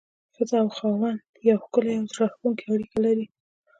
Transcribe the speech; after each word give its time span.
ښځه 0.35 0.55
او 0.63 0.69
خاوند 0.77 1.19
يوه 1.47 1.59
ښکلي 1.63 1.91
او 1.97 2.03
زړه 2.11 2.19
راښکونکي 2.21 2.63
اړيکه 2.71 2.97
لري. 3.05 3.25